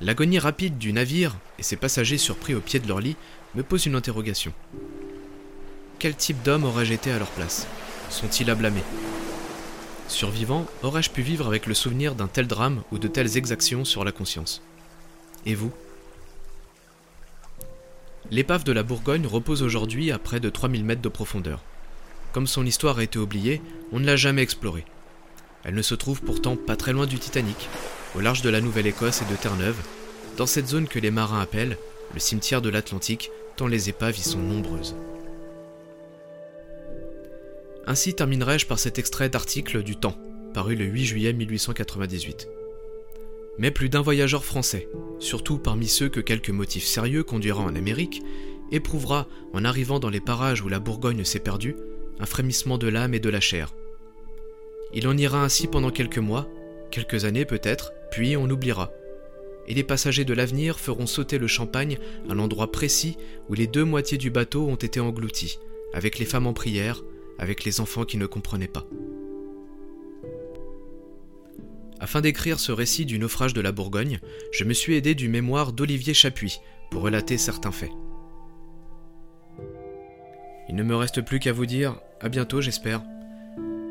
L'agonie 0.00 0.38
rapide 0.38 0.78
du 0.78 0.92
navire 0.92 1.36
et 1.58 1.62
ses 1.62 1.76
passagers 1.76 2.18
surpris 2.18 2.54
au 2.54 2.60
pied 2.60 2.80
de 2.80 2.88
leur 2.88 3.00
lit 3.00 3.16
me 3.54 3.62
pose 3.62 3.86
une 3.86 3.94
interrogation. 3.94 4.52
Quel 5.98 6.14
type 6.14 6.42
d'homme 6.42 6.64
aurais-je 6.64 6.94
été 6.94 7.12
à 7.12 7.18
leur 7.18 7.28
place? 7.28 7.66
Sont-ils 8.08 8.50
à 8.50 8.54
blâmer? 8.54 8.82
Survivant, 10.08 10.66
aurais-je 10.82 11.10
pu 11.10 11.22
vivre 11.22 11.46
avec 11.46 11.66
le 11.66 11.74
souvenir 11.74 12.14
d'un 12.14 12.26
tel 12.26 12.46
drame 12.46 12.82
ou 12.90 12.98
de 12.98 13.06
telles 13.06 13.36
exactions 13.36 13.84
sur 13.84 14.02
la 14.02 14.10
conscience? 14.10 14.62
Et 15.46 15.54
vous? 15.54 15.70
L'épave 18.30 18.62
de 18.62 18.70
la 18.70 18.84
Bourgogne 18.84 19.26
repose 19.26 19.64
aujourd'hui 19.64 20.12
à 20.12 20.18
près 20.18 20.38
de 20.38 20.48
3000 20.48 20.84
mètres 20.84 21.02
de 21.02 21.08
profondeur. 21.08 21.64
Comme 22.32 22.46
son 22.46 22.64
histoire 22.64 22.98
a 22.98 23.02
été 23.02 23.18
oubliée, 23.18 23.60
on 23.90 23.98
ne 23.98 24.06
l'a 24.06 24.14
jamais 24.14 24.42
explorée. 24.42 24.84
Elle 25.64 25.74
ne 25.74 25.82
se 25.82 25.96
trouve 25.96 26.22
pourtant 26.22 26.56
pas 26.56 26.76
très 26.76 26.92
loin 26.92 27.06
du 27.06 27.18
Titanic, 27.18 27.68
au 28.14 28.20
large 28.20 28.42
de 28.42 28.48
la 28.48 28.60
Nouvelle-Écosse 28.60 29.22
et 29.22 29.30
de 29.30 29.36
Terre-Neuve, 29.36 29.80
dans 30.36 30.46
cette 30.46 30.68
zone 30.68 30.86
que 30.86 31.00
les 31.00 31.10
marins 31.10 31.40
appellent 31.40 31.76
le 32.14 32.20
cimetière 32.20 32.62
de 32.62 32.68
l'Atlantique, 32.68 33.30
tant 33.56 33.66
les 33.66 33.88
épaves 33.88 34.18
y 34.18 34.22
sont 34.22 34.38
nombreuses. 34.38 34.94
Ainsi 37.86 38.14
terminerai-je 38.14 38.66
par 38.66 38.78
cet 38.78 39.00
extrait 39.00 39.28
d'article 39.28 39.82
du 39.82 39.96
Temps, 39.96 40.16
paru 40.54 40.76
le 40.76 40.84
8 40.84 41.04
juillet 41.04 41.32
1898. 41.32 42.48
Mais 43.60 43.70
plus 43.70 43.90
d'un 43.90 44.00
voyageur 44.00 44.42
français, 44.42 44.88
surtout 45.18 45.58
parmi 45.58 45.86
ceux 45.86 46.08
que 46.08 46.20
quelques 46.20 46.48
motifs 46.48 46.86
sérieux 46.86 47.22
conduira 47.22 47.62
en 47.62 47.76
Amérique, 47.76 48.22
éprouvera, 48.72 49.28
en 49.52 49.66
arrivant 49.66 50.00
dans 50.00 50.08
les 50.08 50.18
parages 50.18 50.62
où 50.62 50.70
la 50.70 50.78
Bourgogne 50.78 51.24
s'est 51.24 51.40
perdue, 51.40 51.76
un 52.20 52.24
frémissement 52.24 52.78
de 52.78 52.88
l'âme 52.88 53.12
et 53.12 53.20
de 53.20 53.28
la 53.28 53.40
chair. 53.40 53.74
Il 54.94 55.06
en 55.06 55.14
ira 55.14 55.44
ainsi 55.44 55.66
pendant 55.66 55.90
quelques 55.90 56.16
mois, 56.16 56.48
quelques 56.90 57.26
années 57.26 57.44
peut-être, 57.44 57.92
puis 58.10 58.34
on 58.34 58.48
oubliera. 58.48 58.92
Et 59.68 59.74
les 59.74 59.84
passagers 59.84 60.24
de 60.24 60.32
l'avenir 60.32 60.80
feront 60.80 61.06
sauter 61.06 61.36
le 61.36 61.46
champagne 61.46 61.98
à 62.30 62.34
l'endroit 62.34 62.72
précis 62.72 63.18
où 63.50 63.54
les 63.54 63.66
deux 63.66 63.84
moitiés 63.84 64.16
du 64.16 64.30
bateau 64.30 64.68
ont 64.68 64.76
été 64.76 65.00
englouties, 65.00 65.58
avec 65.92 66.18
les 66.18 66.24
femmes 66.24 66.46
en 66.46 66.54
prière, 66.54 67.02
avec 67.38 67.64
les 67.64 67.82
enfants 67.82 68.06
qui 68.06 68.16
ne 68.16 68.24
comprenaient 68.24 68.68
pas. 68.68 68.86
Afin 72.00 72.22
d'écrire 72.22 72.58
ce 72.58 72.72
récit 72.72 73.04
du 73.04 73.18
naufrage 73.18 73.52
de 73.52 73.60
la 73.60 73.72
Bourgogne, 73.72 74.20
je 74.52 74.64
me 74.64 74.72
suis 74.72 74.94
aidé 74.96 75.14
du 75.14 75.28
mémoire 75.28 75.72
d'Olivier 75.72 76.14
Chapuis 76.14 76.60
pour 76.90 77.02
relater 77.02 77.36
certains 77.36 77.72
faits. 77.72 77.92
Il 80.68 80.76
ne 80.76 80.82
me 80.82 80.96
reste 80.96 81.20
plus 81.20 81.38
qu'à 81.38 81.52
vous 81.52 81.66
dire 81.66 82.00
à 82.20 82.28
bientôt, 82.30 82.62
j'espère, 82.62 83.02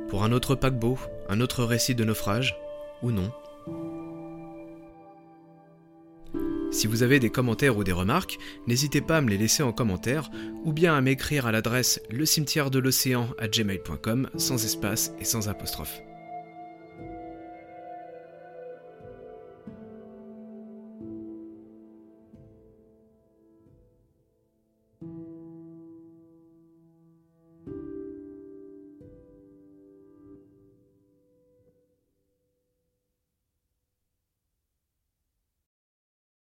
pour 0.10 0.24
un 0.24 0.32
autre 0.32 0.56
paquebot, 0.56 0.98
un 1.30 1.40
autre 1.40 1.64
récit 1.64 1.94
de 1.94 2.04
naufrage, 2.04 2.58
ou 3.04 3.12
non. 3.12 3.32
Si 6.72 6.88
vous 6.88 7.04
avez 7.04 7.20
des 7.20 7.30
commentaires 7.30 7.78
ou 7.78 7.84
des 7.84 7.92
remarques, 7.92 8.38
n'hésitez 8.68 9.02
pas 9.02 9.18
à 9.18 9.22
me 9.22 9.30
les 9.30 9.38
laisser 9.38 9.64
en 9.64 9.72
commentaire 9.72 10.30
ou 10.64 10.74
bien 10.74 10.96
à 10.96 11.02
m'écrire 11.02 11.46
à 11.46 11.52
l'adresse 11.52 12.02
le 12.10 12.26
cimetière 12.26 12.72
de 12.72 12.80
l'océan 12.80 13.30
à 13.40 13.48
gmail.com 13.48 14.30
sans 14.38 14.64
espace 14.64 15.12
et 15.20 15.26
sans 15.26 15.50
apostrophe. 15.50 16.00